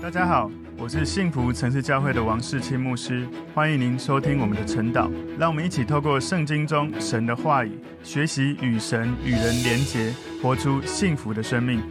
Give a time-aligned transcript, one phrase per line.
[0.00, 0.48] 大家好，
[0.78, 5.10] 我是幸福城市教会的王世清牧师，欢迎您收听我们的晨祷。
[5.36, 11.82] 让我们一起透过圣经中神的话语，学习与神与人连结，活出幸福的生命。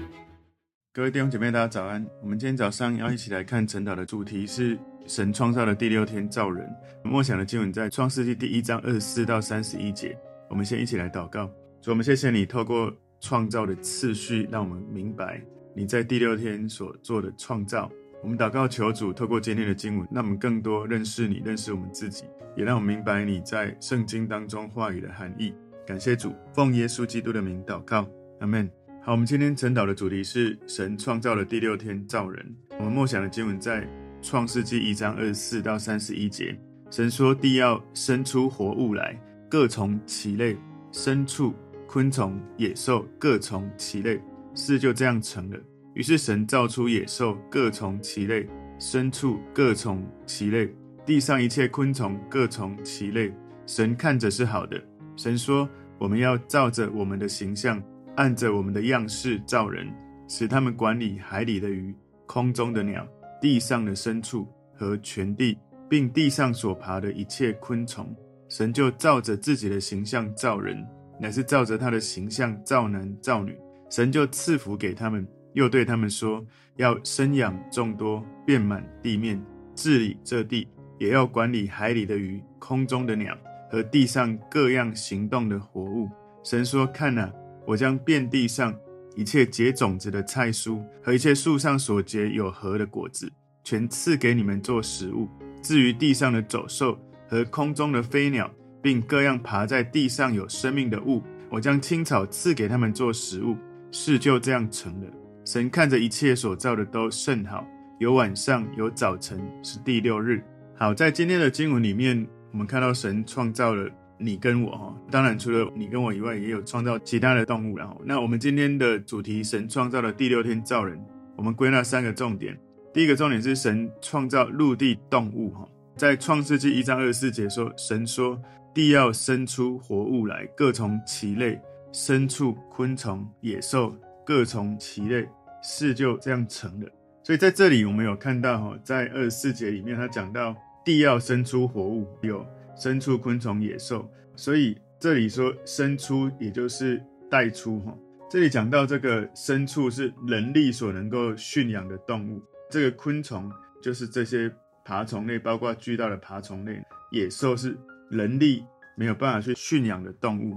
[0.94, 2.04] 各位弟兄姐妹，大家早安。
[2.24, 6.66] 我们今天早上要一起来看晨祷的主题是神创造的第六天造人。
[7.04, 10.18] 默想的经文在创世纪第一章二十四到三十一节。
[10.50, 11.46] 我们先一起来祷告。
[11.82, 15.42] 主，我们谢谢你透过创造的次序，让我们明白。
[15.78, 17.88] 你在第六天所做的创造，
[18.23, 22.23] 我们祷告求主透过今天的经文，让我们更多认识你，认识我们自己，
[22.55, 25.53] 也让我们明白你在圣经当中话语的含义。
[25.86, 28.09] 感谢主，奉耶稣基督的名祷告，
[28.40, 28.67] 阿门。
[29.03, 32.44] 好，我们今天晨祷的主题是神创造的第六天造人。
[32.80, 33.88] 我们默想的经文在
[34.20, 36.59] 创世记一章二十四到三十一节。
[36.89, 39.16] 神说：“地要生出活物来，
[39.48, 40.55] 各从其类；
[40.91, 41.53] 牲畜、
[41.86, 44.20] 昆虫、野兽，各从其类。”
[44.57, 45.57] 事就这样成了。
[45.93, 48.43] 于是神造出野兽，各从其类；
[48.80, 50.67] 牲畜各从其类；
[51.05, 53.31] 地上一切昆虫各从其类。
[53.67, 54.81] 神看着是好的。
[55.16, 57.81] 神说：“我们要照着我们的形象，
[58.16, 59.88] 按着我们的样式造人，
[60.27, 61.94] 使他们管理海里的鱼、
[62.25, 63.08] 空中的鸟、
[63.39, 68.16] 地上的牲畜和全地，并地上所爬的一切昆虫。”
[68.49, 70.83] 神就照着自己的形象造人，
[71.19, 73.58] 乃是照着他的形象造男造女。
[73.89, 79.41] 神就赐福给他们，又对他们说：“要生养众多，遍满地面，
[79.73, 80.67] 治理这地，
[80.99, 83.35] 也要管理海里的鱼、空中的鸟
[83.71, 86.09] 和地上各样行动的活物。”
[86.43, 87.31] 神说：“看哪，
[87.65, 88.73] 我将遍地上
[89.15, 93.31] 一切结种子的菜蔬和一切树上所结有核的果子，
[93.63, 95.27] 全赐给你们做食物。
[95.61, 98.49] 至于地上的走兽和空中的飞鸟，
[98.81, 103.55] 并各样爬在地上有生命的物，我将青草赐给他们做食物。”
[103.91, 105.07] 事就这样成了。
[105.45, 107.66] 神看着一切所造的都甚好，
[107.99, 110.43] 有晚上，有早晨，是第六日。
[110.77, 114.95] 好，在今天的经文里面，我们看到神创造了你跟我哈。
[115.09, 117.77] 当然，除了你跟我以外，也有创造其他的动物。
[117.77, 120.99] 然后，那我们今天的主题，神创造了第六天造人。
[121.36, 122.58] 我们归纳三个重点。
[122.93, 125.67] 第一个重点是神创造陆地动物哈。
[125.95, 128.39] 在创世纪一章二十四节说，神说
[128.74, 131.59] 地要生出活物来，各从其类。
[131.97, 133.91] 牲畜、昆虫、野兽，
[134.24, 135.27] 各从其类，
[135.63, 136.88] 事就这样成了。
[137.24, 142.45] 所以在这里，我们有看到哈，在二十四节里面，他讲到地要生出活物，有
[142.77, 144.07] 牲畜、昆虫、野兽。
[144.35, 147.97] 所以这里说生出，也就是带出哈。
[148.29, 152.39] 这里讲到这个牲畜是人力所能够驯养的动物，
[152.69, 153.51] 这个昆虫
[153.81, 154.53] 就是这些
[154.85, 156.79] 爬虫类，包括巨大的爬虫类。
[157.09, 157.75] 野兽是
[158.12, 158.63] 人力
[158.95, 160.56] 没有办法去驯养的动物。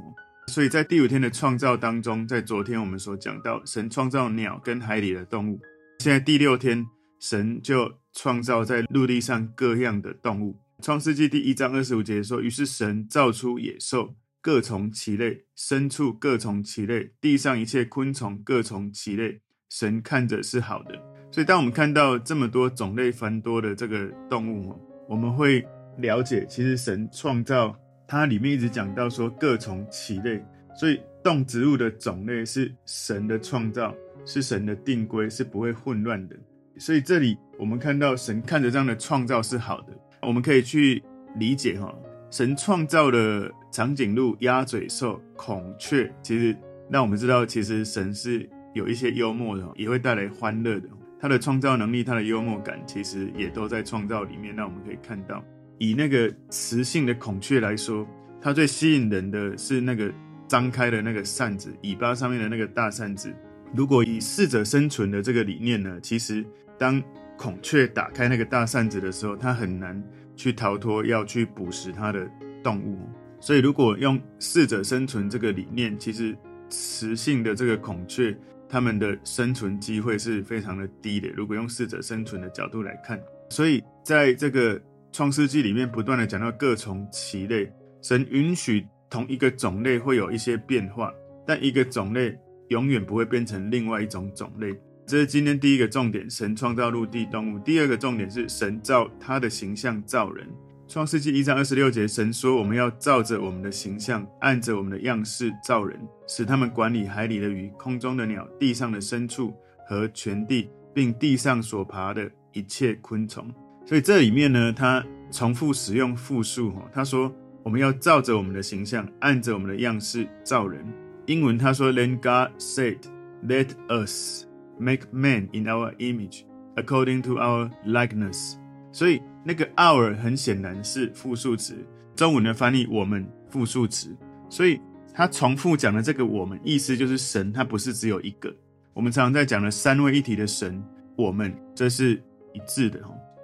[0.48, 5.60] 所以在第五天的创造当中，在昨天我们所讲到，神创造鸟跟海里的动物。
[6.00, 6.84] 现在第六天，
[7.20, 10.58] 神就创造在陆地上各样的动物。
[10.82, 19.40] 创世纪第一章二十五节说：“于是神造出野兽，各从其类；牲畜各从其类；地上一切昆虫各从其类。
[19.68, 20.94] 神看着是好的。”
[21.30, 24.74] 所以当我们看到这么多种类繁多的这个动物，
[25.08, 25.64] 我们会
[25.98, 27.78] 了解，其实神创造。
[28.10, 30.44] 它里面一直讲到说各从其类，
[30.74, 33.94] 所以动植物的种类是神的创造，
[34.26, 36.34] 是神的定规，是不会混乱的。
[36.76, 41.00] 所以这里我们看到神看着这样的创造是好的，我们可以去
[41.36, 41.94] 理解哈，
[42.32, 46.56] 神创造的长颈鹿、鸭嘴兽、孔雀，其实
[46.90, 50.88] 让我们知道，其实神是有一些幽默的，也会带来欢乐的。
[51.20, 55.44] 他的创造能力，他的幽默感，其实也都在创造里面，让我们可以看到。
[55.80, 58.06] 以那个雌性的孔雀来说，
[58.38, 60.12] 它最吸引人的是那个
[60.46, 63.34] 张开的那个扇子，尾巴上面的那个大扇子。
[63.74, 66.44] 如果以适者生存的这个理念呢，其实
[66.78, 67.02] 当
[67.38, 70.04] 孔雀打开那个大扇子的时候，它很难
[70.36, 72.30] 去逃脱要去捕食它的
[72.62, 72.98] 动物。
[73.40, 76.36] 所以，如果用适者生存这个理念，其实
[76.68, 78.36] 雌性的这个孔雀，
[78.68, 81.30] 它们的生存机会是非常的低的。
[81.30, 83.18] 如果用适者生存的角度来看，
[83.48, 84.78] 所以在这个。
[85.12, 87.70] 创世纪里面不断的讲到各从其类，
[88.00, 91.12] 神允许同一个种类会有一些变化，
[91.46, 94.72] 但一个种类永远不会变成另外一种种类。
[95.06, 97.58] 这是今天第一个重点，神创造陆地动物。
[97.58, 100.46] 第二个重点是神造他的形象造人。
[100.86, 105.98] 创世纪一章二十六节，神说我们要照着我们的形象，按着我们的样式造人，
[106.28, 109.52] 使他们管理海里的鱼、空中的鸟、地上的牲畜
[109.88, 113.52] 和全地，并地上所爬的一切昆虫。
[113.90, 116.88] 所以这里面呢，他重复使用复数哈。
[116.92, 117.34] 他说
[117.64, 120.86] 我们要照着我们的形象，按着我们的样式造人。
[121.26, 122.98] 英文他说，Then God said,
[123.44, 124.44] Let us
[124.78, 126.44] make man in our image,
[126.76, 128.54] according to our likeness。
[128.92, 131.74] 所以那个 our 很显然是复数词，
[132.14, 134.16] 中文的翻译我们复数词，
[134.48, 134.80] 所以
[135.12, 138.54] 他重复讲的这个我们，意思就是神，他不是只有一个。
[138.94, 140.80] 我们常常在讲的三位一体的神，
[141.16, 142.22] 我们这是
[142.52, 143.00] 一致的，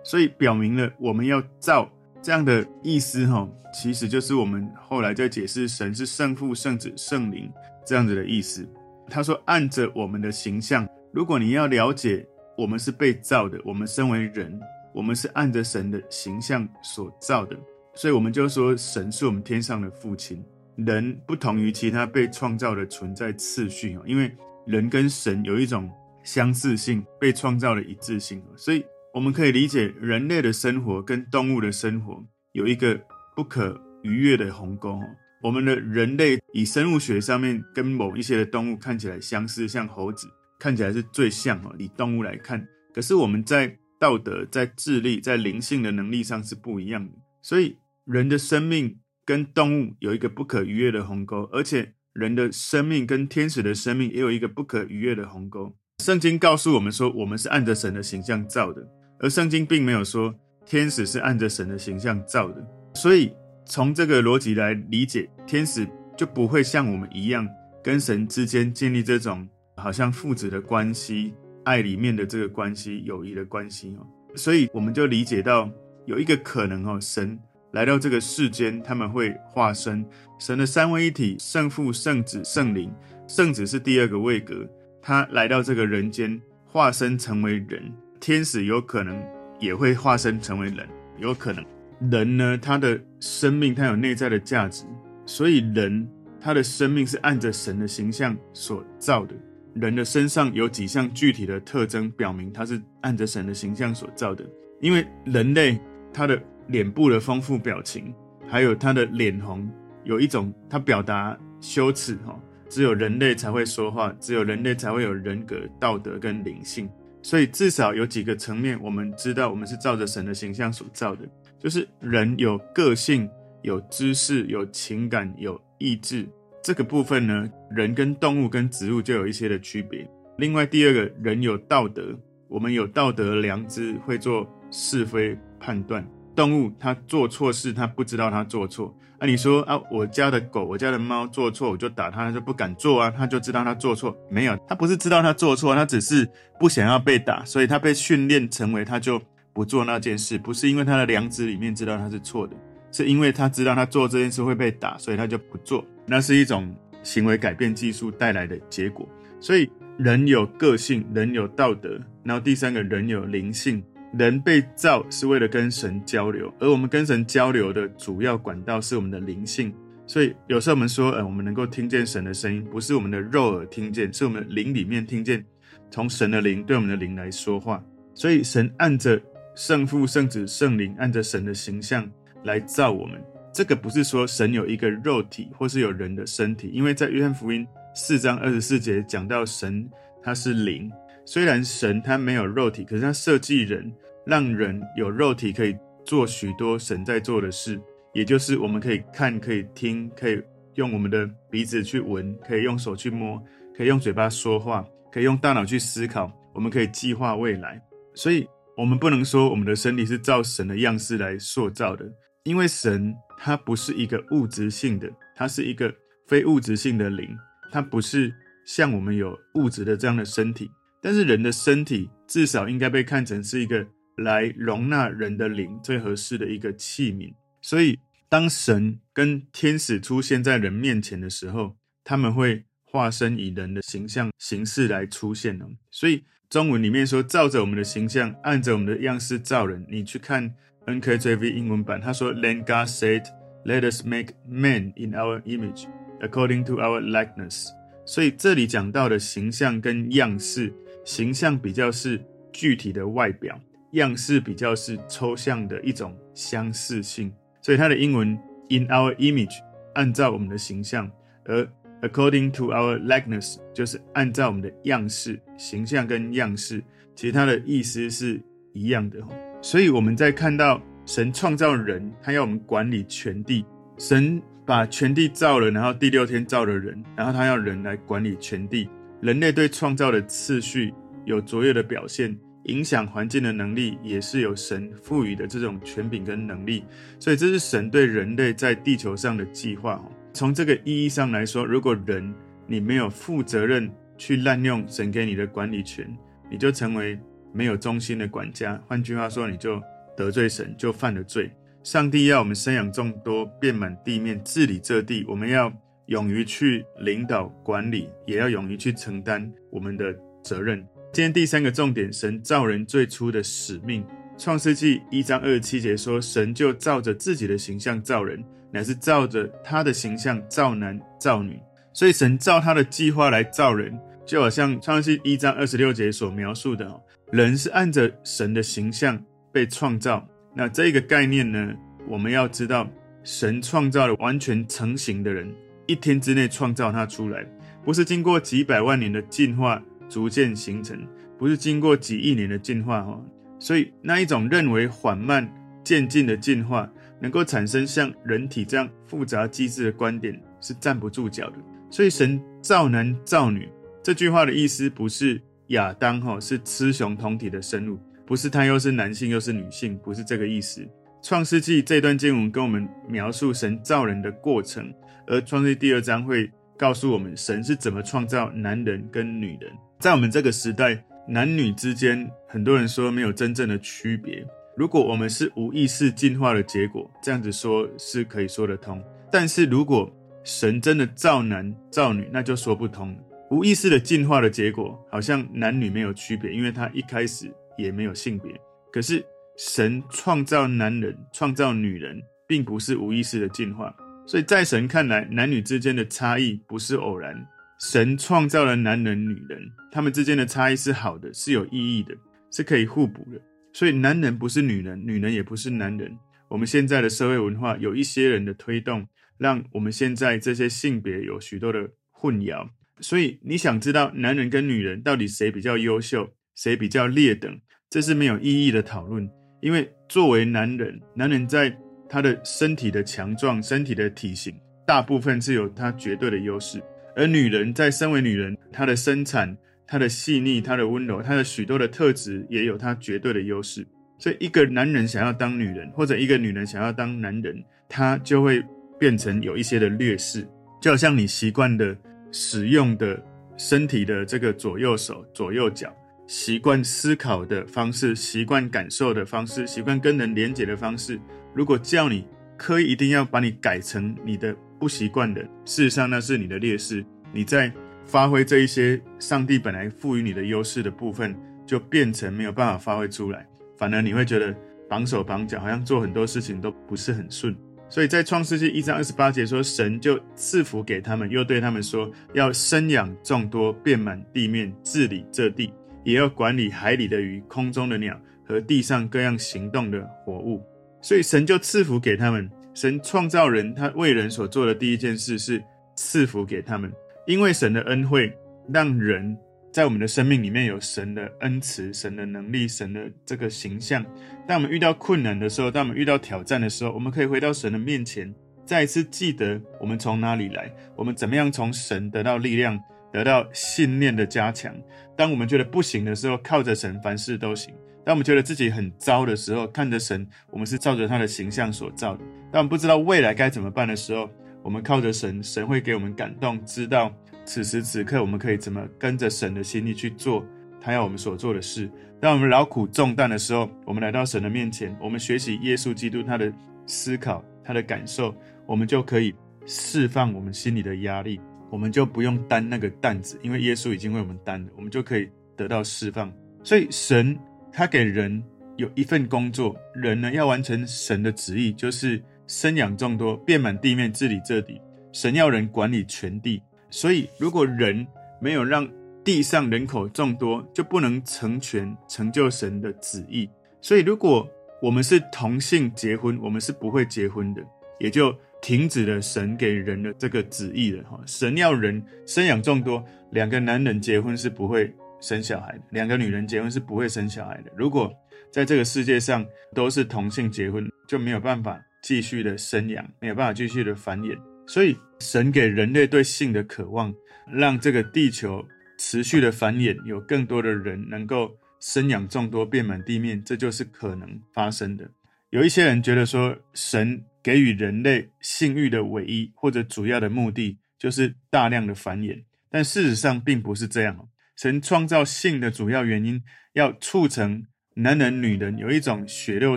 [0.06, 1.90] 所以表明了我们要造
[2.22, 7.52] 这样的意思，哈，其实就是我们后来在解释神是圣父、圣子、圣灵
[7.84, 8.66] 这样子的意思。
[9.08, 12.26] 他说按着我们的形象，如果你要了解
[12.56, 14.58] 我们是被造的，我们身为人，
[14.94, 17.56] 我们是按着神的形象所造的，
[17.94, 20.44] 所以我们就说神是我们天上的父亲。
[20.76, 24.30] 人不同于其他被创造的存在次序，因为。
[24.66, 25.88] 人跟神有一种
[26.24, 28.84] 相似性，被创造的一致性，所以
[29.16, 32.22] 我们可以理解人类的生活跟动物的生活
[32.52, 33.00] 有一个
[33.34, 35.00] 不可逾越的鸿沟。
[35.42, 40.28] 我们的人类以生物学上面跟某一些的动物看起来相似，像猴子
[40.58, 42.62] 看起来是最像哦，以动物来看。
[42.92, 47.74] 可是我们在道德、在智力、在灵性的能力上是不一样的，所以
[48.04, 51.94] 人的生命跟动物有一个不可逾越的鸿沟，而且。
[52.12, 55.76] 人的生命跟天使的生命也有一个不可逾越的鸿沟。
[56.02, 58.88] 圣经告诉我们说，我们是按着神的形象造的，
[59.20, 60.34] 而圣经并没有说
[60.64, 62.66] 天使是按着神的形象造的。
[62.94, 63.32] 所以
[63.64, 65.86] 从这个逻辑来理解，天使
[66.16, 67.46] 就不会像我们一样
[67.82, 71.34] 跟神之间建立这种好像父子的关系、
[71.64, 74.06] 爱里面的这个关系、友谊的关系哦。
[74.34, 75.70] 所以我们就理解到
[76.04, 77.38] 有一个可能哦，神。
[77.72, 80.02] 来到这个世间，他们会化身
[80.38, 82.90] 神的三位一体，圣父、圣子、圣灵。
[83.26, 84.66] 圣子是第二个位格，
[85.02, 87.92] 他来到这个人间，化身成为人。
[88.20, 89.20] 天使有可能
[89.58, 91.64] 也会化身成为人，有可能。
[92.10, 94.84] 人呢，他的生命，他有内在的价值，
[95.24, 96.08] 所以人
[96.40, 99.34] 他的生命是按着神的形象所造的。
[99.74, 104.44] 人的身上有几项具体的特征，表明他是按着神的形象所造的。
[104.80, 105.78] 因为人类
[106.12, 106.40] 他的。
[106.68, 108.12] 脸部的丰富表情，
[108.48, 109.70] 还有他的脸红，
[110.02, 112.36] 有一种他表达羞耻哈，
[112.68, 116.90] 只有人类才会说话，只有人类才会有人格、道德跟灵性。
[117.26, 121.28] 所以至少有几个层面，我们知道我们是照着神的形象所造的，
[121.58, 123.28] 就是人有个性、
[123.62, 126.24] 有知识、有情感、有意志。
[126.62, 130.08] 这个部分呢，人跟动物跟植物就有一些的区别。
[130.38, 136.08] 另外第二个人有道德，我们有道德良知，会做是非判断。
[136.36, 138.94] 动物它做错事，它不知道它做错。
[139.18, 144.14] 啊，你说啊，我家的狗、我家的猫做错，我就打它，它就不敢做啊，它就知道它做错。
[144.28, 146.28] 没有，它不是知道它做错，它只是
[146.60, 149.18] 不想要被打，所以它被训练成为它就
[149.54, 150.36] 不做那件事。
[150.36, 152.54] 不是因为它的良知里面知道它是错的，
[152.92, 155.82] 是因为它知道它做这件事会被打，所以它就不做。
[156.04, 156.72] 那是一种
[157.02, 159.08] 行为改变技术带来的结果。
[159.40, 163.82] 所以人有个性，人有道德，然后第三个人有灵性。
[164.18, 169.72] 人被造是为了跟神交流，而我们跟神交流的主要管道是我们的灵性。
[170.06, 175.44] 所以有时候我们说，呃，我们能够听见神的声音，不是我们的肉耳听见，是我们的灵里面听见，
[175.90, 177.82] 从神的灵对我们的灵来说话。
[178.14, 179.20] 所以神按着
[179.54, 182.08] 圣父、圣子、圣灵，按着神的形象
[182.44, 183.20] 来造我们。
[183.52, 189.88] 这个不是说神有一个肉体，或是有人的身体，因为在约翰福音四章二十四节讲到神
[190.22, 190.90] 他是灵。
[191.24, 193.92] 虽然神他没有肉体，可是他设计人，
[194.26, 197.80] 让人有肉体可以做许多神在做的事，
[198.12, 200.42] 也就是我们可以看、可以听、可以
[200.74, 203.40] 用我们的鼻子去闻、可以用手去摸、
[203.76, 207.80] 可以用嘴巴说话、可以用大脑去思考，我们可以计划未来。
[208.14, 212.04] 所以，我们不能说我们的身体是照神的样式来塑造的，
[212.42, 215.94] 因为神它不是一个物质性的，它是一个
[216.26, 217.28] 非物质性的灵，
[217.70, 218.34] 它不是
[218.66, 220.70] 像我们有物质的这样的身体。
[221.00, 227.32] 但是人的身体至少应该被看成是一个来容纳人的灵最合适的一个器皿。
[227.60, 235.58] 所以，当神跟天使出现在人面前的时候，他们会化身以人的形象形式来出现。
[235.90, 239.84] 所以中文里面说，照着我们的形象，按着我们的样式造人。
[239.88, 240.54] 你去看
[240.86, 243.24] NKJV 英文版，他说：“Then God said,
[243.64, 245.86] Let us make man in our image,
[246.20, 247.66] according to our likeness。”
[248.06, 250.72] 所以这里讲到的形象跟样式。
[251.04, 253.60] 形象比较是具体的外表，
[253.92, 258.28] 样式比较是抽象的一种相似性，所以它的英文
[258.68, 259.56] in our image
[259.94, 261.10] 按照我们的形象，
[261.44, 261.66] 而
[262.02, 266.82] according to our likeness 就是按照我们的样式，形象跟样式，
[267.14, 268.40] 其实它的意思是
[268.72, 269.18] 一样的。
[269.62, 273.64] 所以我们在看到神创造人，他要我们管理全地，
[273.98, 278.88] 神把全地造了，然后第六天造了人，然后他要人来管理全地。
[279.22, 280.92] 人类对创造的次序
[281.24, 286.84] 有卓越的表现，影响环境的能力，也是由神赋予的这种权柄跟能力。
[287.18, 290.00] 所以这是神对人类在地球上的计划。
[290.32, 292.34] 从这个意义上来说，如果人
[292.66, 296.06] 你没有负责任去滥用神给你的管理权，
[296.50, 297.18] 你就成为
[297.52, 298.80] 没有忠心的管家。
[298.86, 299.80] 换句话说，你就
[300.16, 301.50] 得罪神，就犯了罪。
[301.82, 305.24] 上帝要我们生养众多，遍满地面，治理这地。
[305.28, 305.72] 我们要
[306.06, 310.84] 勇于去领导管理，也要勇于去承担我们的责任。
[311.16, 314.04] 今天第三个重点，神造人最初的使命。
[314.36, 321.58] 创世纪一章二十七节说：“神就照着自己的形象造人，乃是照着他的形象造男造女。”
[321.94, 326.86] 所以神照他的计划来造人，就好像创世纪一章二十六节所描述的，
[327.32, 329.18] 人是按着神的形象
[329.50, 330.22] 被创造。
[330.54, 331.72] 那这个概念呢，
[332.06, 332.86] 我们要知道，
[333.24, 335.50] 神创造了完全成型的人，
[335.86, 337.42] 一天之内创造他出来，
[337.82, 341.06] 不是经过几百万年的进化逐渐形成，
[341.38, 343.20] 不是经过几亿年的进化哈。
[343.58, 345.50] 所以那一种认为缓慢
[345.82, 351.56] 渐进的进化能够产生像人体这样复杂机制的观点是站不住脚的。
[351.90, 353.68] 所以神造男造女
[354.02, 360.86] 这句话的意思不是亚当哈是雌雄同体的生物，不是他又是男性又是女性，不是这个意思。
[361.22, 364.92] 创世纪这段经文跟我们描述神造人的过程，
[365.26, 369.72] 而创世第二章会告诉我们神是怎么创造男人跟女人。
[369.98, 374.46] 在我们这个时代，男女之间很多人说没有真正的区别。
[374.76, 379.02] 如果我们是无意识进化的结果，这样子说是可以说得通。
[379.32, 380.12] 但是如果
[380.44, 383.18] 神真的造男造女，那就说不通了。
[383.50, 388.52] 无意识的进化的结果，好像男女没有区别，因为他一开始也没有性别。
[388.92, 389.24] 可是
[389.56, 393.94] 神创造男人、创造女人，并不是无意识的进化。
[394.26, 397.34] 所以在神看来，男女之间的差异不是偶然。
[397.78, 402.14] 神创造了男人、女人，他们之间的差异是好的，是有意义的，
[402.50, 403.40] 是可以互补的。
[403.72, 406.16] 所以男人不是女人，女人也不是男人。
[406.48, 409.06] 我们现在的社会文化有一些人的推动。
[409.38, 412.66] 让我们现在这些性别有许多的混淆，
[413.00, 419.28] 所以你想知道男人跟女人到底谁比较优秀，谁比较劣等，这是没有意义的讨论。
[419.60, 421.76] 因为作为男人，男人在
[422.08, 424.54] 他的身体的强壮、身体的体型，
[424.86, 426.80] 大部分是有他绝对的优势；
[427.16, 429.56] 而女人在身为女人，她的生产、
[429.88, 433.84] 她的细腻、她的温柔、她的许多的特质，也有她绝对的优势。
[434.18, 438.62] 所以，一个男人想要当女人，或者一个女人想要当男人，他就会。
[438.98, 440.48] 变成有一些的劣势，
[440.80, 441.94] 就好像你习惯的
[442.32, 443.22] 使用的
[443.58, 445.94] 身体的这个左右手、左右脚，
[446.26, 451.20] 习惯思考的方式，习惯感受的方式，习惯跟人连接的方式。
[451.54, 457.04] 如果叫你刻意一定要把你改成你的不习惯的，事实上那是你的劣势。
[457.32, 457.72] 你在
[458.04, 464.54] 发挥这一些上帝本来赋予你的优势的部分，就变成没有办法发挥出来，反而你会觉得
[464.88, 467.54] 绑手绑脚，好像做很多事情都不是很顺。
[467.88, 475.72] 所以在创世纪一章二十八节说，神就赐福给他们，又对他们说，要生养众多，遍满地面，治理这地，
[476.04, 480.62] 也要管理海里的鱼、空中的鸟和地上各样行动的活物。
[481.00, 482.50] 所以神就赐福给他们。
[482.76, 485.64] 神创造人，他为人所做的第一件事是
[485.96, 486.92] 赐福给他们，
[487.26, 488.30] 因为神的恩惠
[488.72, 489.36] 让人。
[489.72, 494.02] 在我们的生命里面有神的恩慈、神的能力、神的这个形象。
[494.48, 504.74] 当我们遇到困难的时候，当我们遇到挑战的时候，我们可以回到神的面前，再一次记得我们从哪里来，我们怎么样从神得到力量、得到信念的加强。
[505.14, 507.74] 当我们觉得不行的时候，靠着神凡事都行；
[508.06, 512.20] 当我们觉得自己很糟的时候，看着神，我们是照着他的形象所造的。
[512.52, 514.30] 当我们不知道未来该怎么办的时候，
[514.62, 517.12] 我们靠着神，神会给我们感动，知道。
[517.44, 520.46] 此时此刻，我们可以怎么跟着神的心意去做
[520.80, 521.90] 他要我们所做的事？
[522.20, 526.52] 当我们劳苦重担的时候，我们来到神的面前，我们学习耶稣基督他的
[526.86, 528.32] 思考、他的感受，
[528.66, 529.34] 我们就可以
[529.66, 536.32] 释放我们心里的压力，我们就不用担那个担子，因为耶稣已经为我们担了，我们就可以得到释放。
[536.62, 537.36] 所以神
[537.76, 538.42] 他给人
[538.78, 544.80] 有一份工作，人呢要完成神的旨意，就是生养众多，遍满地面，治理这地。
[545.12, 546.62] 神要人管理全地。
[546.88, 548.06] 所以，如果人
[548.40, 548.88] 没有让
[549.22, 553.46] 地上人口众多，就不能成全成就神的旨意。
[553.82, 554.48] 所以，如果
[554.80, 557.62] 我们是同性结婚，我们是不会结婚的，
[558.00, 561.04] 也就停止了神给人的这个旨意了。
[561.04, 567.70] 哈，神要人生养众多，两个男人结婚是不会生小孩的，两个女人结婚是不会生小孩的。
[567.76, 568.12] 如果
[568.50, 574.38] 在这个世界上都是同性结婚，就没有办法继续的生养，没有办法继续的繁衍。
[574.66, 577.14] 所以，神给人类对性的渴望，
[577.52, 578.64] 让这个地球
[578.98, 585.08] 持续的繁衍，有更多的人能够生养众多，遍满地面，这就是可能发生的。
[585.50, 594.28] 有一些人觉得说，神给予人类性欲的唯一或者主要的目的，就是大量的繁衍，但事实上并不是这样。
[594.56, 597.62] 神创造性的主要原因，要促成
[597.94, 599.76] 男人女人有一种血肉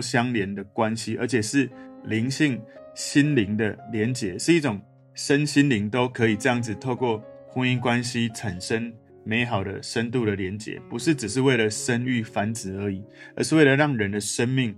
[0.00, 1.68] 相连的关系，而且是
[2.04, 2.60] 灵性、
[2.94, 4.80] 心灵的连结，是一种
[5.14, 8.90] 身心灵都可以这样子透过婚姻关系产生
[9.22, 13.04] 美好的深度的连结，不是只是为了生育繁殖而已，
[13.36, 14.74] 而是为了让人的生命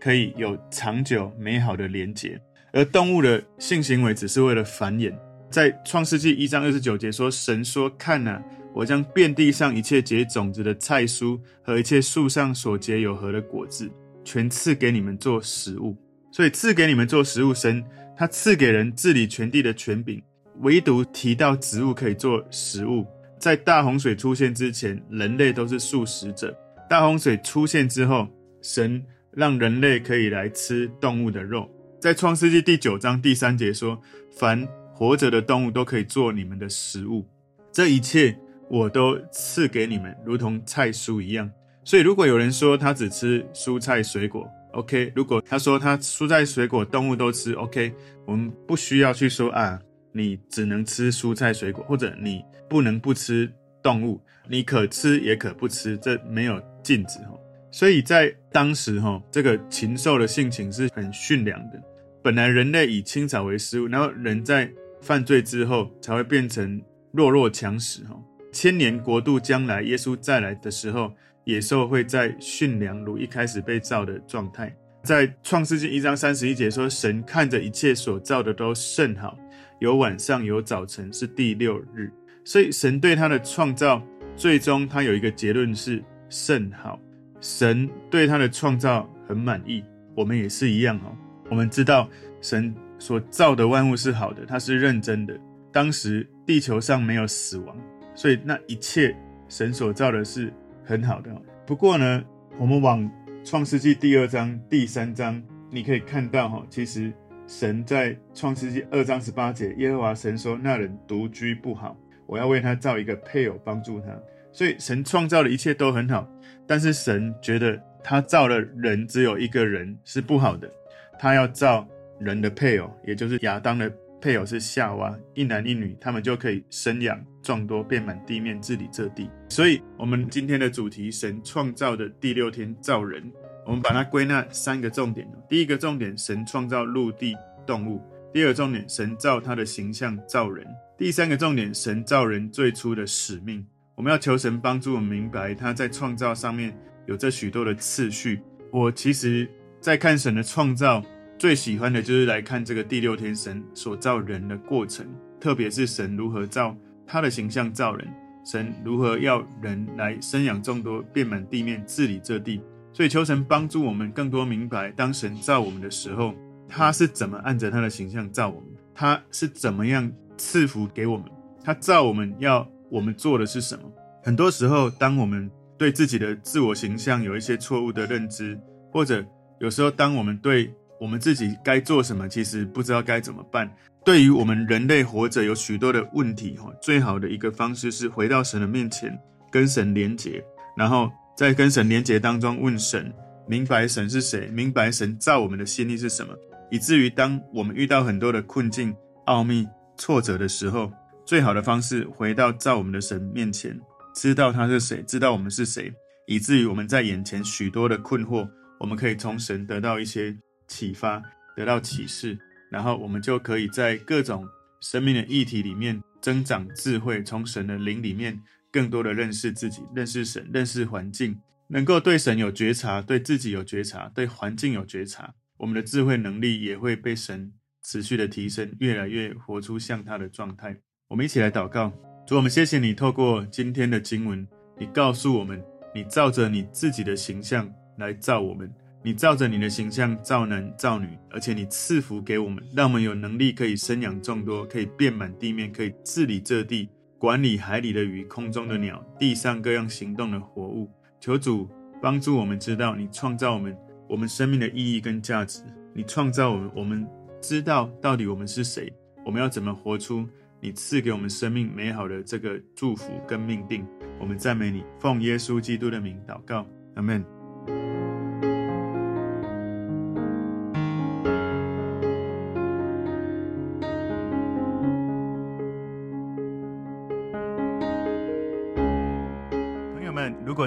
[0.00, 2.40] 可以有长久美好的连结。
[2.72, 5.14] 而动物的性行为只是为了繁衍。
[5.48, 8.42] 在创世纪一章二十九节说：“神说，看哪。”
[8.74, 13.88] 我将遍地上一切结种子的菜蔬和一切树上所结有核的果子，
[14.24, 15.96] 全赐给你们做食物。
[16.32, 17.82] 所以赐给你们做食物，神
[18.16, 20.20] 他赐给人治理全地的权柄，
[20.62, 23.06] 唯独提到植物可以做食物。
[23.38, 26.52] 在大洪水出现之前，人类都是素食者。
[26.90, 28.26] 大洪水出现之后，
[28.60, 29.00] 神
[29.30, 31.70] 让人类可以来吃动物的肉。
[32.00, 33.96] 在创世纪第九章第三节说
[34.36, 37.24] ：“凡活着的动物都可以做你们的食物。”
[37.70, 38.36] 这一切。
[38.74, 41.48] 我都赐给你们，如同菜蔬一样。
[41.84, 47.94] 所以，如果有人说他只吃蔬菜水果，OK；如果他说他蔬菜水果动物都吃，OK，
[48.26, 49.78] 我们不需要去说啊，
[50.10, 53.48] 你只能吃蔬菜水果，或者你不能不吃
[53.80, 57.38] 动物，你可吃也可不吃，这没有禁止哈。
[57.70, 61.80] 所以在当时哈，这个禽兽的性情是很驯良的。
[62.24, 64.68] 本来人类以青草为食物，然后人在
[65.00, 68.20] 犯罪之后才会变成弱肉强食哈。
[68.54, 74.72] 千年国度将来，耶稣再来的时候，野兽会在驯良如一开始被造的状态。
[75.02, 79.36] 在创世纪一章三十一节说：“神看着一切所造的都甚好，
[79.80, 82.08] 有晚上有早晨，是第六日。”
[82.46, 84.00] 所以神对他的创造，
[84.36, 86.98] 最终他有一个结论是甚好。
[87.40, 89.82] 神对他的创造很满意，
[90.14, 91.14] 我们也是一样哦。
[91.50, 92.08] 我们知道
[92.40, 95.36] 神所造的万物是好的，他是认真的。
[95.72, 97.76] 当时地球上没有死亡。
[98.14, 99.14] 所以那一切
[99.48, 100.52] 神所造的是
[100.84, 101.30] 很好的。
[101.66, 102.24] 不过呢，
[102.58, 103.10] 我们往
[103.44, 107.12] 创世纪第二章、第三章，你可以看到哈，其实
[107.46, 111.96] 神在创世纪二章十八节，耶和华神说：“那人独居不好，
[112.26, 114.06] 我要为他造一个配偶帮助他。”
[114.52, 116.28] 所以神创造的一切都很好，
[116.66, 120.70] 但是神觉得他造了人只有一个人是不好的，
[121.18, 121.86] 他要造
[122.20, 123.92] 人的配偶，也就是亚当的。
[124.24, 129.28] 配偶是夏娃，一男一女，他们就可以生养壮多，遍满地面，治理这地。
[129.50, 133.30] 所以，我们今天的主题，神创造的第六天造人，
[133.66, 135.30] 我们把它归纳三个重点。
[135.46, 138.00] 第一个重点，神创造陆地动物；
[138.32, 140.64] 第二个重点，神造他的形象造人；
[140.96, 143.62] 第三个重点，神造人最初的使命。
[143.94, 148.40] 我们要求神帮助我们明白，他在创造上面有着许多的次序。
[148.70, 149.46] 我其实，
[149.82, 151.04] 在看神的创造。
[151.44, 155.06] 最喜欢的就是来看这个第六天神所造人的过程，
[155.38, 156.74] 特别是神如何造
[157.06, 158.08] 他的形象造人，
[158.46, 162.62] 神如何要人来生养众多，遍满地面，治理这地。
[162.94, 166.32] 所以求神帮助我们更多明白，当神造我们的时候，
[166.66, 171.26] 他是怎么按着他的形象造我们，他是怎么样赐福给我们，
[171.62, 173.82] 他造我们要我们做的是什么。
[174.22, 178.58] 很多时候，当我们对自己的自我形象有一些错误的认知，
[178.90, 179.22] 或者
[179.60, 183.70] 有时候当我们对我们自己该做什么，其实不知道该怎么办。
[184.06, 189.14] 对于我们人类活着有许多的问题，哈，最好的一个方式是回到神的面前，
[189.52, 190.42] 跟神连结，
[190.74, 193.12] 然后在跟神连结当中问神，
[193.46, 196.34] 明白神是谁，明白神造我们的心意是什么，
[196.70, 200.90] 以至于当我们遇到很多的困境、奥秘、挫折的时候，
[201.26, 203.78] 最好的方式回到造我们的神面前，
[204.14, 205.92] 知道他是谁，知道我们是谁，
[206.26, 208.48] 以至于我们在眼前许多的困惑，
[208.80, 210.34] 我们可以从神得到一些。
[210.74, 211.22] 启发，
[211.56, 212.36] 得到启示，
[212.68, 214.44] 然后我们就可以在各种
[214.80, 227.52] 生命的议题里面增长智慧，从神的灵里面更多的认识自己，认识神，认识环境，能够对神有觉察，对自己有觉察，对环境有觉察，我们的智慧能力也会被神
[227.84, 230.76] 持续的提升，越来越活出像他的状态。
[231.06, 231.92] 我们一起来祷告，
[232.26, 234.44] 主，我们谢谢你透过今天的经文，
[234.76, 235.62] 你告诉我们，
[235.94, 238.68] 你照着你自己的形象来造我们。
[239.06, 246.88] 你照着你的形象造男造女，而且你赐福给我们，让我们有能力可以生养众多，可以遍满地面，可以治理这地，
[247.18, 250.90] 管理海里的鱼、空中的鸟、地上各样行动的活物。
[251.20, 251.68] 求主
[252.00, 253.76] 帮助我们知道你创造我们，
[254.08, 255.62] 我们生命的意义跟价值。
[255.92, 257.06] 你创造我们，我们
[257.42, 258.90] 知道到底我们是谁，
[259.22, 260.26] 我们要怎么活出
[260.62, 263.86] 你赐给我们生命美好的这个祝福跟命定。
[264.18, 267.22] 我们赞美你，奉耶稣基督的名祷告，阿门。